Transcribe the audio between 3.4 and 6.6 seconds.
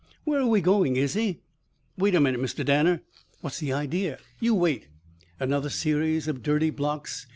"What's the idea?" "You wait." Another series of